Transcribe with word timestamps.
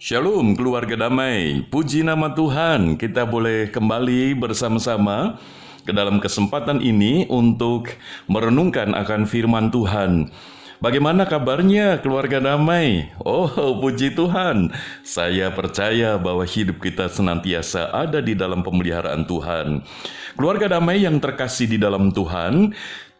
Shalom 0.00 0.56
keluarga 0.56 0.96
damai, 0.96 1.60
puji 1.68 2.00
nama 2.00 2.32
Tuhan 2.32 2.96
kita 2.96 3.28
boleh 3.28 3.68
kembali 3.68 4.32
bersama-sama 4.32 5.36
ke 5.84 5.92
dalam 5.92 6.24
kesempatan 6.24 6.80
ini 6.80 7.28
untuk 7.28 7.92
merenungkan 8.24 8.96
akan 8.96 9.28
firman 9.28 9.68
Tuhan. 9.68 10.32
Bagaimana 10.80 11.28
kabarnya 11.28 12.00
keluarga 12.00 12.40
damai? 12.40 13.12
Oh 13.28 13.52
puji 13.76 14.16
Tuhan, 14.16 14.72
saya 15.04 15.52
percaya 15.52 16.16
bahwa 16.16 16.48
hidup 16.48 16.80
kita 16.80 17.12
senantiasa 17.12 17.92
ada 17.92 18.24
di 18.24 18.32
dalam 18.32 18.64
pemeliharaan 18.64 19.28
Tuhan. 19.28 19.84
Keluarga 20.32 20.80
damai 20.80 21.04
yang 21.04 21.20
terkasih 21.20 21.68
di 21.68 21.76
dalam 21.76 22.08
Tuhan, 22.08 22.72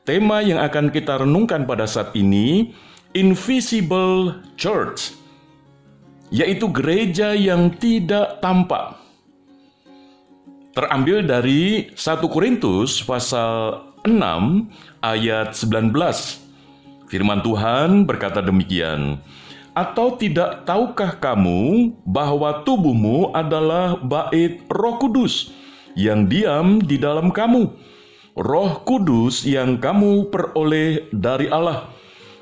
tema 0.09 0.41
yang 0.41 0.65
akan 0.65 0.89
kita 0.89 1.29
renungkan 1.29 1.69
pada 1.69 1.85
saat 1.85 2.17
ini, 2.17 2.73
Invisible 3.12 4.41
Church 4.57 5.20
yaitu 6.31 6.71
gereja 6.71 7.34
yang 7.34 7.75
tidak 7.75 8.39
tampak. 8.39 8.97
Terambil 10.70 11.27
dari 11.27 11.91
1 11.98 12.30
Korintus 12.30 13.03
pasal 13.03 13.83
6 14.06 14.15
ayat 15.03 15.53
19. 15.53 15.91
Firman 17.11 17.43
Tuhan 17.43 18.06
berkata 18.06 18.39
demikian, 18.39 19.19
Atau 19.75 20.15
tidak 20.15 20.62
tahukah 20.66 21.19
kamu 21.19 21.91
bahwa 22.06 22.62
tubuhmu 22.62 23.34
adalah 23.34 23.98
bait 23.98 24.62
roh 24.70 24.98
kudus 24.98 25.51
yang 25.98 26.31
diam 26.31 26.78
di 26.78 26.98
dalam 26.98 27.34
kamu, 27.34 27.70
roh 28.39 28.73
kudus 28.87 29.42
yang 29.42 29.78
kamu 29.78 30.31
peroleh 30.31 31.11
dari 31.11 31.51
Allah, 31.51 31.91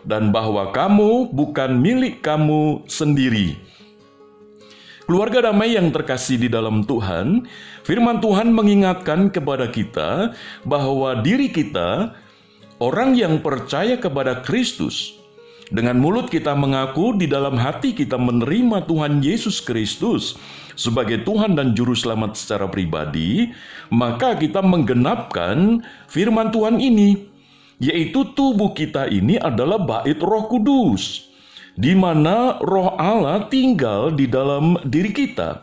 dan 0.05 0.29
bahwa 0.33 0.69
kamu 0.73 1.33
bukan 1.33 1.81
milik 1.81 2.21
kamu 2.21 2.85
sendiri, 2.89 3.57
Keluarga 5.09 5.49
damai 5.49 5.73
yang 5.73 5.89
terkasih 5.89 6.37
di 6.37 6.53
dalam 6.53 6.85
Tuhan, 6.85 7.49
firman 7.81 8.21
Tuhan 8.21 8.53
mengingatkan 8.53 9.33
kepada 9.33 9.65
kita 9.73 10.37
bahwa 10.69 11.25
diri 11.25 11.49
kita, 11.49 12.13
orang 12.77 13.17
yang 13.17 13.41
percaya 13.41 13.97
kepada 13.97 14.45
Kristus, 14.45 15.17
dengan 15.73 15.97
mulut 15.97 16.29
kita 16.29 16.53
mengaku, 16.53 17.17
di 17.17 17.25
dalam 17.25 17.57
hati 17.57 17.97
kita 17.97 18.21
menerima 18.21 18.85
Tuhan 18.85 19.25
Yesus 19.25 19.65
Kristus 19.65 20.37
sebagai 20.77 21.25
Tuhan 21.25 21.57
dan 21.57 21.73
Juru 21.73 21.97
Selamat 21.97 22.37
secara 22.37 22.69
pribadi, 22.69 23.49
maka 23.89 24.37
kita 24.37 24.61
menggenapkan 24.61 25.89
firman 26.13 26.53
Tuhan 26.53 26.85
ini, 26.85 27.33
yaitu 27.81 28.29
tubuh 28.37 28.77
kita 28.77 29.09
ini 29.09 29.41
adalah 29.41 29.81
bait 29.81 30.21
Roh 30.21 30.53
Kudus 30.53 31.28
di 31.79 31.95
mana 31.95 32.59
roh 32.59 32.99
Allah 32.99 33.47
tinggal 33.47 34.11
di 34.11 34.27
dalam 34.27 34.75
diri 34.83 35.15
kita. 35.15 35.63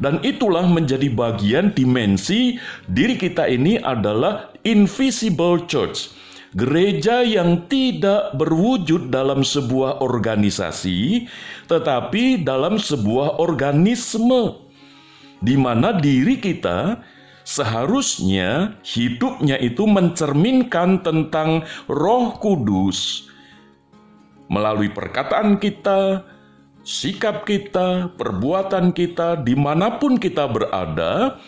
Dan 0.00 0.22
itulah 0.24 0.64
menjadi 0.64 1.12
bagian 1.12 1.76
dimensi 1.76 2.56
diri 2.88 3.20
kita 3.20 3.44
ini 3.50 3.76
adalah 3.76 4.54
invisible 4.64 5.66
church. 5.68 6.16
Gereja 6.56 7.22
yang 7.22 7.68
tidak 7.70 8.34
berwujud 8.34 9.12
dalam 9.12 9.44
sebuah 9.46 10.02
organisasi, 10.02 11.28
tetapi 11.70 12.42
dalam 12.42 12.74
sebuah 12.74 13.38
organisme, 13.38 14.58
di 15.38 15.54
mana 15.54 15.94
diri 15.94 16.42
kita 16.42 16.98
seharusnya 17.46 18.74
hidupnya 18.82 19.62
itu 19.62 19.86
mencerminkan 19.86 21.06
tentang 21.06 21.62
Roh 21.86 22.34
Kudus, 22.42 23.30
melalui 24.50 24.90
perkataan 24.90 25.62
kita, 25.62 26.26
sikap 26.82 27.46
kita, 27.46 28.10
perbuatan 28.18 28.90
kita, 28.90 29.38
di 29.46 29.54
mana 29.54 29.96
pun 30.02 30.18
kita 30.18 30.50
berada, 30.50 31.38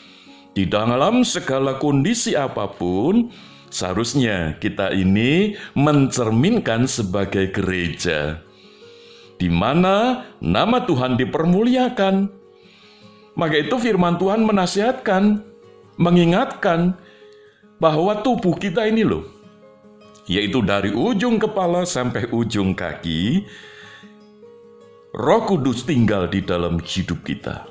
di 0.54 0.70
dalam 0.70 1.26
segala 1.26 1.82
kondisi 1.82 2.38
apa 2.38 2.70
pun, 2.70 3.34
seharusnya 3.74 4.54
kita 4.62 4.94
ini 4.94 5.58
mencerminkan 5.74 6.86
sebagai 6.86 7.50
gereja, 7.50 8.38
di 9.42 9.50
mana 9.50 10.28
nama 10.38 10.86
Tuhan 10.86 11.18
dipermuliakan. 11.18 12.30
Maka 13.32 13.56
itu 13.66 13.80
firman 13.80 14.20
Tuhan 14.20 14.44
menasihatkan, 14.44 15.40
mengingatkan 15.96 16.94
bahwa 17.80 18.20
tubuh 18.20 18.54
kita 18.60 18.86
ini 18.86 19.02
loh, 19.02 19.24
yaitu 20.32 20.64
dari 20.64 20.88
ujung 20.96 21.36
kepala 21.36 21.84
sampai 21.84 22.24
ujung 22.32 22.72
kaki, 22.72 23.44
Roh 25.12 25.44
Kudus 25.44 25.84
tinggal 25.84 26.24
di 26.32 26.40
dalam 26.40 26.80
hidup 26.80 27.20
kita, 27.20 27.68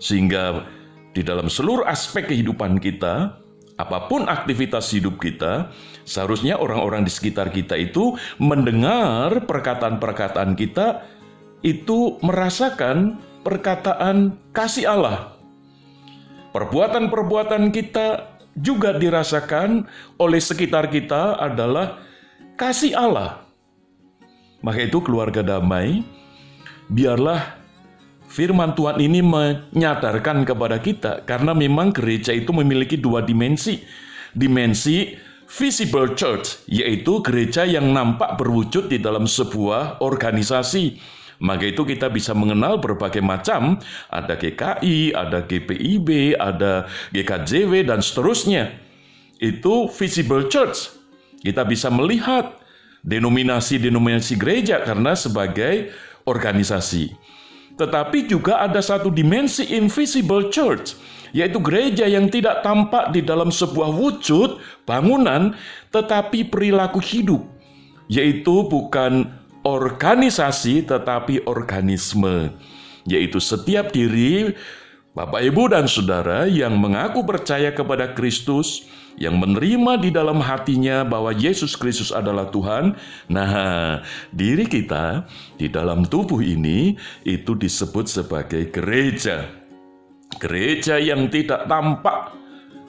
sehingga 0.00 0.64
di 1.12 1.20
dalam 1.20 1.52
seluruh 1.52 1.84
aspek 1.84 2.32
kehidupan 2.32 2.80
kita, 2.80 3.36
apa 3.76 4.08
pun 4.08 4.24
aktivitas 4.24 4.88
hidup 4.96 5.20
kita, 5.20 5.68
seharusnya 6.08 6.56
orang-orang 6.56 7.04
di 7.04 7.12
sekitar 7.12 7.52
kita 7.52 7.76
itu 7.76 8.16
mendengar 8.40 9.44
perkataan-perkataan 9.44 10.56
kita, 10.56 11.04
itu 11.60 12.16
merasakan 12.24 13.20
perkataan 13.44 14.40
kasih 14.56 14.88
Allah. 14.88 15.36
Perbuatan-perbuatan 16.56 17.68
kita 17.76 18.37
juga 18.62 18.96
dirasakan 18.96 19.86
oleh 20.18 20.40
sekitar 20.42 20.90
kita 20.90 21.38
adalah 21.38 22.02
kasih 22.58 22.94
Allah. 22.94 23.46
Maka 24.58 24.90
itu 24.90 24.98
keluarga 24.98 25.40
damai, 25.40 26.02
biarlah 26.90 27.58
firman 28.26 28.74
Tuhan 28.74 28.98
ini 28.98 29.22
menyadarkan 29.22 30.42
kepada 30.42 30.82
kita 30.82 31.22
karena 31.22 31.54
memang 31.54 31.94
gereja 31.94 32.34
itu 32.34 32.50
memiliki 32.50 32.98
dua 32.98 33.22
dimensi. 33.22 33.80
Dimensi 34.34 35.16
visible 35.48 36.12
church, 36.12 36.68
yaitu 36.68 37.24
gereja 37.24 37.64
yang 37.64 37.88
nampak 37.96 38.36
berwujud 38.36 38.92
di 38.92 39.00
dalam 39.00 39.24
sebuah 39.24 40.04
organisasi 40.04 41.00
maka 41.38 41.70
itu 41.70 41.86
kita 41.86 42.10
bisa 42.10 42.34
mengenal 42.34 42.82
berbagai 42.82 43.22
macam, 43.22 43.78
ada 44.10 44.34
GKI, 44.34 45.14
ada 45.14 45.46
GPIB, 45.46 46.34
ada 46.34 46.90
GKJW, 47.14 47.86
dan 47.86 48.02
seterusnya. 48.02 48.74
Itu 49.38 49.86
visible 49.86 50.50
church. 50.50 50.90
Kita 51.38 51.62
bisa 51.62 51.94
melihat 51.94 52.58
denominasi-denominasi 53.06 54.34
gereja 54.34 54.82
karena 54.82 55.14
sebagai 55.14 55.94
organisasi. 56.26 57.14
Tetapi 57.78 58.26
juga 58.26 58.58
ada 58.58 58.82
satu 58.82 59.06
dimensi 59.06 59.62
invisible 59.70 60.50
church, 60.50 60.98
yaitu 61.30 61.62
gereja 61.62 62.10
yang 62.10 62.26
tidak 62.26 62.66
tampak 62.66 63.14
di 63.14 63.22
dalam 63.22 63.54
sebuah 63.54 63.94
wujud 63.94 64.58
bangunan, 64.82 65.54
tetapi 65.94 66.50
perilaku 66.50 66.98
hidup, 66.98 67.46
yaitu 68.10 68.66
bukan 68.66 69.37
organisasi 69.68 70.88
tetapi 70.88 71.44
organisme, 71.44 72.56
yaitu 73.04 73.36
setiap 73.36 73.92
diri 73.92 74.56
Bapak, 75.12 75.42
Ibu, 75.42 75.74
dan 75.74 75.90
Saudara 75.90 76.46
yang 76.46 76.78
mengaku 76.78 77.26
percaya 77.26 77.74
kepada 77.74 78.14
Kristus, 78.14 78.86
yang 79.18 79.34
menerima 79.42 79.98
di 79.98 80.14
dalam 80.14 80.38
hatinya 80.38 81.02
bahwa 81.02 81.34
Yesus 81.34 81.74
Kristus 81.74 82.14
adalah 82.14 82.54
Tuhan. 82.54 82.94
Nah, 83.26 83.98
diri 84.30 84.62
kita 84.70 85.26
di 85.58 85.66
dalam 85.66 86.06
tubuh 86.06 86.38
ini 86.38 86.94
itu 87.26 87.58
disebut 87.58 88.06
sebagai 88.06 88.70
gereja. 88.70 89.50
Gereja 90.38 91.02
yang 91.02 91.26
tidak 91.34 91.66
tampak 91.66 92.30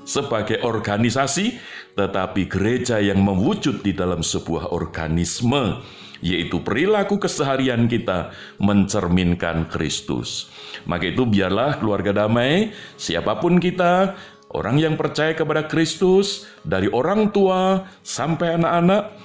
sebagai 0.06 0.62
organisasi, 0.62 1.58
tetapi 1.98 2.46
gereja 2.46 3.02
yang 3.02 3.26
mewujud 3.26 3.82
di 3.82 3.98
dalam 3.98 4.22
sebuah 4.22 4.70
organisme 4.70 5.82
yaitu 6.20 6.60
perilaku 6.64 7.20
keseharian 7.20 7.88
kita 7.88 8.32
mencerminkan 8.60 9.68
Kristus. 9.72 10.52
Maka 10.88 11.12
itu 11.12 11.24
biarlah 11.28 11.80
keluarga 11.80 12.26
damai, 12.26 12.72
siapa 13.00 13.40
pun 13.40 13.60
kita, 13.60 14.16
orang 14.52 14.80
yang 14.80 14.96
percaya 14.96 15.36
kepada 15.36 15.68
Kristus, 15.68 16.48
dari 16.64 16.92
orang 16.92 17.32
tua 17.32 17.88
sampai 18.04 18.60
anak-anak, 18.60 19.16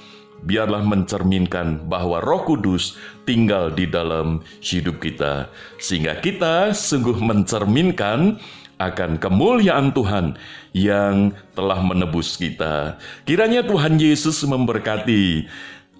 biarlah 0.43 0.83
mencerminkan 0.83 1.87
bahwa 1.87 2.19
Roh 2.19 2.43
Kudus 2.43 2.99
tinggal 3.23 3.71
di 3.71 3.87
dalam 3.87 4.43
hidup 4.61 4.99
kita, 4.99 5.49
sehingga 5.79 6.19
kita 6.19 6.75
sungguh 6.75 7.17
mencerminkan 7.17 8.37
akan 8.75 9.15
kemuliaan 9.15 9.95
Tuhan 9.95 10.35
yang 10.75 11.31
telah 11.55 11.79
menebus 11.79 12.35
kita. 12.35 12.99
Kiranya 13.23 13.63
Tuhan 13.63 13.95
Yesus 13.95 14.43
memberkati 14.43 15.47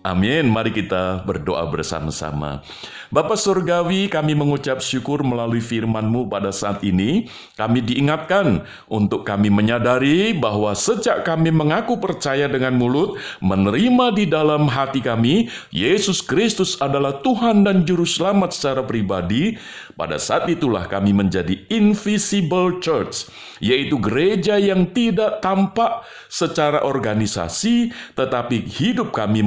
Amin. 0.06 0.54
Mari 0.54 0.70
kita 0.70 1.26
berdoa 1.26 1.66
bersama-sama. 1.66 2.62
Bapak 3.10 3.42
Surgawi, 3.42 4.06
kami 4.06 4.38
mengucap 4.38 4.78
syukur 4.78 5.26
melalui 5.26 5.58
firman-Mu 5.58 6.30
pada 6.30 6.54
saat 6.54 6.86
ini. 6.86 7.26
Kami 7.58 7.82
diingatkan 7.82 8.62
untuk 8.86 9.26
kami 9.26 9.50
menyadari 9.50 10.38
bahwa 10.38 10.78
sejak 10.78 11.26
kami 11.26 11.50
mengaku 11.50 11.98
percaya 11.98 12.46
dengan 12.46 12.78
mulut, 12.78 13.18
menerima 13.42 14.14
di 14.14 14.30
dalam 14.30 14.70
hati 14.70 15.02
kami, 15.02 15.50
Yesus 15.74 16.22
Kristus 16.22 16.78
adalah 16.78 17.26
Tuhan 17.26 17.66
dan 17.66 17.82
Juru 17.82 18.06
Selamat 18.06 18.54
secara 18.54 18.86
pribadi, 18.86 19.58
pada 19.98 20.22
saat 20.22 20.46
itulah 20.46 20.86
kami 20.86 21.18
menjadi 21.18 21.66
invisible 21.74 22.78
church, 22.78 23.26
yaitu 23.58 23.98
gereja 23.98 24.62
yang 24.62 24.86
tidak 24.94 25.42
tampak 25.42 26.06
secara 26.30 26.84
organisasi, 26.84 27.90
tetapi 28.14 28.70
hidup 28.70 29.16
kami 29.16 29.40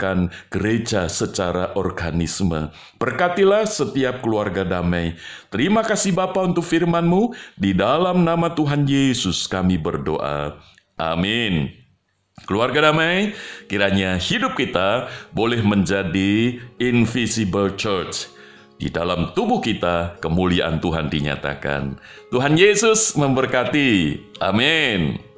merupakan 0.00 0.32
gereja 0.48 1.04
secara 1.12 1.76
organisme. 1.76 2.72
Berkatilah 2.96 3.68
setiap 3.68 4.24
keluarga 4.24 4.64
damai. 4.64 5.20
Terima 5.52 5.84
kasih 5.84 6.16
Bapa 6.16 6.40
untuk 6.40 6.64
firman-Mu. 6.64 7.36
Di 7.60 7.76
dalam 7.76 8.24
nama 8.24 8.48
Tuhan 8.56 8.88
Yesus 8.88 9.44
kami 9.44 9.76
berdoa. 9.76 10.56
Amin. 10.96 11.76
Keluarga 12.48 12.88
damai, 12.88 13.36
kiranya 13.68 14.16
hidup 14.16 14.56
kita 14.56 15.12
boleh 15.36 15.60
menjadi 15.60 16.56
invisible 16.80 17.76
church. 17.76 18.32
Di 18.80 18.88
dalam 18.88 19.36
tubuh 19.36 19.60
kita, 19.60 20.16
kemuliaan 20.24 20.80
Tuhan 20.80 21.12
dinyatakan. 21.12 22.00
Tuhan 22.32 22.56
Yesus 22.56 23.12
memberkati. 23.12 24.16
Amin. 24.40 25.29